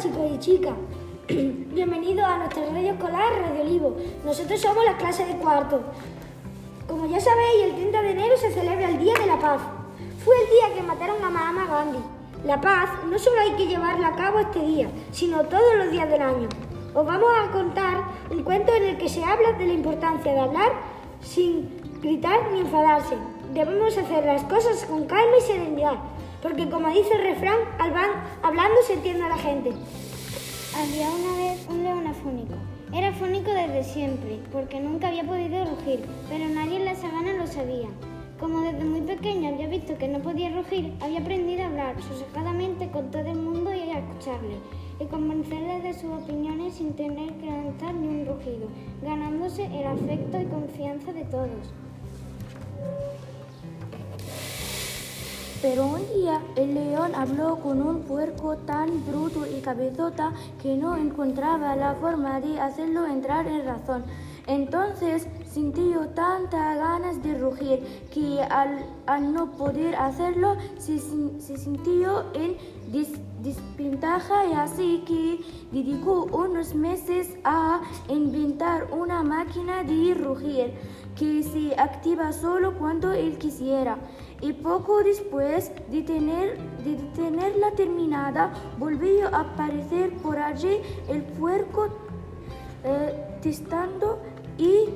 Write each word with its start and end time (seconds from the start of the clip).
chicos 0.00 0.30
y 0.34 0.38
chicas. 0.38 0.72
Bienvenidos 1.28 2.24
a 2.24 2.38
nuestra 2.38 2.64
radio 2.64 2.92
escolar 2.92 3.32
Radio 3.42 3.60
Olivo. 3.60 3.96
Nosotros 4.24 4.58
somos 4.58 4.82
la 4.82 4.96
clase 4.96 5.26
de 5.26 5.34
cuarto. 5.34 5.82
Como 6.88 7.06
ya 7.06 7.20
sabéis, 7.20 7.64
el 7.64 7.74
30 7.74 8.02
de 8.02 8.10
enero 8.12 8.34
se 8.38 8.50
celebra 8.50 8.88
el 8.88 8.98
Día 8.98 9.12
de 9.12 9.26
la 9.26 9.38
Paz. 9.38 9.60
Fue 10.24 10.34
el 10.42 10.48
día 10.48 10.74
que 10.74 10.86
mataron 10.86 11.22
a 11.22 11.28
Mahama 11.28 11.66
Gandhi. 11.66 11.98
La 12.46 12.58
paz 12.62 12.88
no 13.10 13.18
solo 13.18 13.42
hay 13.42 13.52
que 13.56 13.66
llevarla 13.66 14.08
a 14.08 14.16
cabo 14.16 14.38
este 14.38 14.60
día, 14.60 14.88
sino 15.12 15.44
todos 15.44 15.76
los 15.76 15.90
días 15.90 16.08
del 16.08 16.22
año. 16.22 16.48
Os 16.94 17.06
vamos 17.06 17.30
a 17.38 17.50
contar 17.50 18.04
un 18.30 18.42
cuento 18.42 18.72
en 18.72 18.84
el 18.84 18.96
que 18.96 19.10
se 19.10 19.22
habla 19.22 19.52
de 19.52 19.66
la 19.66 19.74
importancia 19.74 20.32
de 20.32 20.40
hablar 20.40 20.72
sin 21.20 21.78
gritar 22.00 22.50
ni 22.52 22.60
enfadarse. 22.60 23.16
Debemos 23.52 23.98
hacer 23.98 24.24
las 24.24 24.44
cosas 24.44 24.82
con 24.86 25.04
calma 25.04 25.36
y 25.38 25.42
serenidad, 25.42 25.98
porque 26.42 26.68
como 26.68 26.88
dice 26.88 27.14
el 27.14 27.22
refrán, 27.22 27.58
hablando 28.42 28.76
se 28.86 28.94
entiende 28.94 29.24
a 29.24 29.28
la 29.28 29.38
gente. 29.38 29.72
Había 30.74 31.10
una 31.10 31.36
vez 31.36 31.66
un 31.68 31.82
león 31.82 32.06
afónico. 32.06 32.54
Era 32.92 33.08
afónico 33.08 33.50
desde 33.52 33.84
siempre, 33.84 34.40
porque 34.52 34.80
nunca 34.80 35.08
había 35.08 35.24
podido 35.24 35.64
rugir, 35.64 36.04
pero 36.28 36.48
nadie 36.48 36.76
en 36.76 36.84
la 36.86 36.94
sabana 36.96 37.34
lo 37.34 37.46
sabía. 37.46 37.88
Como 38.40 38.62
desde 38.62 38.84
muy 38.84 39.02
pequeño 39.02 39.50
había 39.50 39.68
visto 39.68 39.98
que 39.98 40.08
no 40.08 40.20
podía 40.20 40.50
rugir, 40.50 40.94
había 41.00 41.20
aprendido 41.20 41.62
a 41.62 41.66
hablar 41.66 41.94
sosegadamente 42.02 42.88
con 42.90 43.10
todo 43.10 43.26
el 43.26 43.36
mundo 43.36 43.72
y 43.74 43.90
a 43.90 43.98
escucharle, 43.98 44.56
y 44.98 45.04
convencerle 45.04 45.82
de 45.82 45.92
sus 45.92 46.10
opiniones 46.10 46.74
sin 46.74 46.94
tener 46.94 47.32
que 47.34 47.46
lanzar 47.46 47.94
ni 47.94 48.08
un 48.08 48.26
rugido, 48.26 48.68
ganándose 49.02 49.66
el 49.66 49.86
afecto 49.86 50.40
y 50.40 50.46
confianza 50.46 51.12
de 51.12 51.24
todos. 51.24 51.70
Pero 55.62 55.86
un 55.86 56.00
día 56.14 56.40
el 56.56 56.72
león 56.74 57.14
habló 57.14 57.56
con 57.56 57.82
un 57.82 58.00
puerco 58.02 58.56
tan 58.56 59.04
bruto 59.06 59.46
y 59.46 59.60
cabezota 59.60 60.32
que 60.62 60.74
no 60.74 60.96
encontraba 60.96 61.76
la 61.76 61.94
forma 61.96 62.40
de 62.40 62.58
hacerlo 62.58 63.06
entrar 63.06 63.46
en 63.46 63.66
razón. 63.66 64.04
Entonces 64.46 65.26
sintió 65.52 66.08
tantas 66.08 66.78
ganas 66.78 67.22
de 67.22 67.36
rugir 67.36 68.08
que 68.12 68.42
al, 68.42 69.32
no 69.32 69.52
poder 69.52 69.94
hacerlo 69.96 70.56
se, 70.78 70.98
sintió 70.98 72.24
en 72.34 72.56
desventaja 73.42 74.46
y 74.46 74.52
así 74.54 75.04
que 75.06 75.40
dedicó 75.70 76.24
unos 76.32 76.74
meses 76.74 77.36
a 77.44 77.82
inventar 78.08 78.88
una 78.92 79.22
máquina 79.22 79.84
de 79.84 80.14
rugir 80.14 80.72
que 81.16 81.42
se 81.42 81.78
activa 81.78 82.32
solo 82.32 82.78
cuando 82.78 83.12
él 83.12 83.36
quisiera. 83.36 83.98
Y 84.40 84.52
poco 84.54 85.02
después 85.02 85.70
de, 85.90 86.02
tener, 86.02 86.58
de 86.82 86.96
tenerla 87.14 87.72
terminada, 87.72 88.52
volvió 88.78 89.28
a 89.34 89.40
aparecer 89.40 90.16
por 90.18 90.38
allí 90.38 90.80
el 91.08 91.22
puerco 91.22 91.88
eh, 92.84 93.38
testando 93.42 94.18
y 94.56 94.88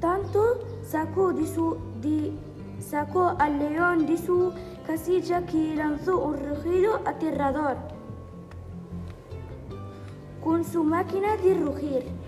tanto 0.00 0.58
sacó, 0.82 1.32
de 1.32 1.46
su, 1.46 1.76
de, 2.00 2.32
sacó 2.80 3.36
al 3.38 3.58
león 3.58 4.06
de 4.06 4.16
su 4.18 4.52
casilla 4.86 5.44
que 5.46 5.76
lanzó 5.76 6.18
un 6.18 6.36
rugido 6.36 7.00
aterrador 7.04 7.76
con 10.42 10.64
su 10.64 10.82
máquina 10.82 11.36
de 11.36 11.54
rugir. 11.54 12.27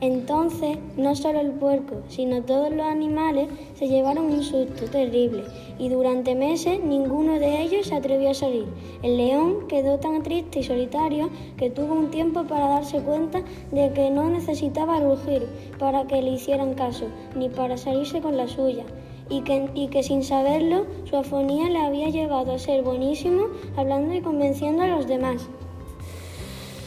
Entonces, 0.00 0.78
no 0.96 1.14
solo 1.14 1.40
el 1.40 1.50
puerco, 1.50 1.96
sino 2.08 2.42
todos 2.42 2.70
los 2.70 2.86
animales 2.86 3.48
se 3.74 3.86
llevaron 3.86 4.24
un 4.24 4.42
susto 4.42 4.86
terrible 4.86 5.44
y 5.78 5.90
durante 5.90 6.34
meses 6.34 6.82
ninguno 6.82 7.38
de 7.38 7.60
ellos 7.60 7.88
se 7.88 7.96
atrevió 7.96 8.30
a 8.30 8.34
salir. 8.34 8.64
El 9.02 9.18
león 9.18 9.68
quedó 9.68 9.98
tan 9.98 10.22
triste 10.22 10.60
y 10.60 10.62
solitario 10.62 11.28
que 11.58 11.68
tuvo 11.68 11.92
un 11.92 12.10
tiempo 12.10 12.44
para 12.44 12.68
darse 12.68 13.00
cuenta 13.00 13.42
de 13.72 13.92
que 13.92 14.10
no 14.10 14.30
necesitaba 14.30 15.00
rugir 15.00 15.46
para 15.78 16.06
que 16.06 16.22
le 16.22 16.30
hicieran 16.30 16.72
caso, 16.72 17.04
ni 17.36 17.50
para 17.50 17.76
salirse 17.76 18.22
con 18.22 18.38
la 18.38 18.48
suya. 18.48 18.84
Y 19.28 19.42
que, 19.42 19.68
y 19.74 19.88
que 19.88 20.02
sin 20.02 20.24
saberlo, 20.24 20.86
su 21.04 21.16
afonía 21.16 21.68
le 21.68 21.78
había 21.78 22.08
llevado 22.08 22.52
a 22.52 22.58
ser 22.58 22.82
buenísimo 22.82 23.48
hablando 23.76 24.14
y 24.14 24.22
convenciendo 24.22 24.82
a 24.82 24.88
los 24.88 25.06
demás. 25.06 25.46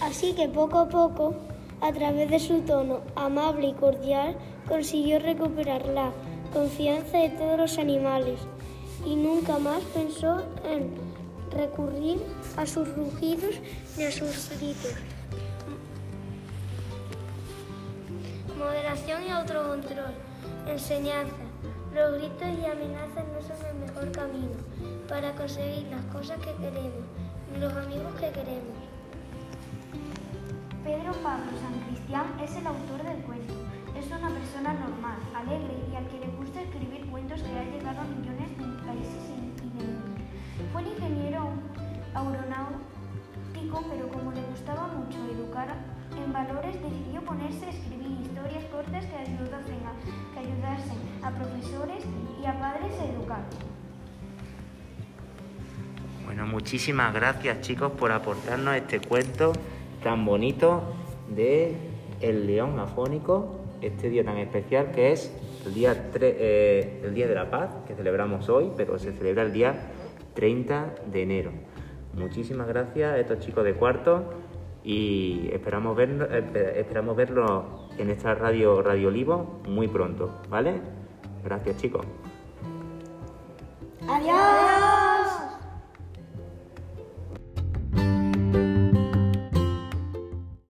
Así 0.01 0.33
que 0.33 0.49
poco 0.49 0.79
a 0.79 0.89
poco 0.89 1.35
a 1.83 1.91
través 1.91 2.29
de 2.29 2.39
su 2.39 2.61
tono 2.61 3.01
amable 3.13 3.67
y 3.67 3.73
cordial, 3.73 4.37
consiguió 4.69 5.19
recuperar 5.19 5.85
la 5.87 6.11
confianza 6.53 7.17
de 7.17 7.29
todos 7.29 7.57
los 7.57 7.77
animales 7.77 8.39
y 9.05 9.17
nunca 9.17 9.59
más 9.59 9.83
pensó 9.93 10.43
en 10.63 10.93
recurrir 11.51 12.21
a 12.55 12.65
sus 12.65 12.87
rugidos 12.95 13.55
ni 13.97 14.05
a 14.05 14.11
sus 14.13 14.49
gritos. 14.57 14.93
Moderación 18.57 19.23
y 19.23 19.29
autocontrol. 19.29 20.13
Enseñanza. 20.67 21.35
Los 21.93 22.13
gritos 22.13 22.47
y 22.61 22.65
amenazas 22.65 23.25
no 23.27 23.41
son 23.41 23.65
el 23.67 23.75
mejor 23.85 24.11
camino 24.13 24.55
para 25.09 25.35
conseguir 25.35 25.85
las 25.91 26.05
cosas 26.05 26.37
que 26.39 26.53
queremos 26.53 27.03
ni 27.51 27.59
los 27.59 27.73
amigos 27.73 28.13
que 28.21 28.29
queremos. 28.29 28.92
Pedro 30.83 31.13
Pablo 31.23 31.47
San 31.61 31.79
Cristián 31.87 32.25
es 32.43 32.57
el 32.57 32.67
autor 32.67 33.03
del 33.03 33.23
cuento. 33.23 33.53
Es 33.97 34.05
una 34.07 34.27
persona 34.27 34.73
normal, 34.73 35.15
alegre 35.33 35.79
y 35.89 35.95
al 35.95 36.05
que 36.07 36.19
le 36.19 36.27
gusta 36.35 36.61
escribir 36.61 37.09
cuentos 37.09 37.41
que 37.41 37.57
ha 37.57 37.63
llegado 37.63 38.01
a 38.01 38.03
millones 38.03 38.49
de 38.57 38.65
países 38.83 39.29
mundo. 39.29 40.03
Fue 40.73 40.81
un 40.81 40.87
ingeniero 40.89 41.51
aeronáutico, 42.13 43.85
pero 43.89 44.09
como 44.09 44.33
le 44.33 44.41
gustaba 44.41 44.87
mucho 44.87 45.19
educar 45.31 45.73
en 46.17 46.33
valores, 46.33 46.75
decidió 46.75 47.21
ponerse 47.21 47.65
a 47.65 47.69
escribir 47.69 48.19
historias 48.19 48.65
cortas 48.65 49.05
que 49.05 49.15
ayudasen 49.15 49.79
a, 49.87 50.33
que 50.33 50.39
ayudasen 50.39 50.99
a 51.23 51.31
profesores 51.31 52.03
y 52.41 52.45
a 52.45 52.59
padres 52.59 52.91
a 52.99 53.05
educar. 53.05 53.43
Bueno, 56.25 56.45
muchísimas 56.45 57.13
gracias 57.13 57.61
chicos 57.61 57.93
por 57.93 58.11
aportarnos 58.11 58.75
este 58.75 58.99
cuento 58.99 59.53
tan 60.03 60.25
bonito 60.25 60.83
de 61.35 61.75
el 62.21 62.45
león 62.47 62.79
afónico, 62.79 63.59
este 63.81 64.09
día 64.09 64.23
tan 64.23 64.37
especial 64.37 64.91
que 64.91 65.11
es 65.11 65.33
el 65.65 65.73
día, 65.73 66.11
eh, 66.19 67.01
el 67.03 67.13
día 67.13 67.27
de 67.27 67.35
la 67.35 67.49
paz, 67.49 67.71
que 67.87 67.95
celebramos 67.95 68.49
hoy, 68.49 68.71
pero 68.75 68.99
se 68.99 69.11
celebra 69.13 69.43
el 69.43 69.53
día 69.53 69.75
30 70.33 70.95
de 71.11 71.23
enero. 71.23 71.51
Muchísimas 72.13 72.67
gracias 72.67 73.13
a 73.13 73.19
estos 73.19 73.39
chicos 73.39 73.63
de 73.63 73.73
cuarto 73.73 74.25
y 74.83 75.49
esperamos 75.51 75.95
verlo, 75.95 76.27
esperamos 76.75 77.15
verlo 77.15 77.87
en 77.97 78.09
esta 78.09 78.35
radio 78.35 78.81
Radio 78.81 79.07
Olivo 79.07 79.61
muy 79.67 79.87
pronto, 79.87 80.41
¿vale? 80.49 80.81
Gracias 81.43 81.77
chicos. 81.77 82.05
Adiós. 84.07 84.62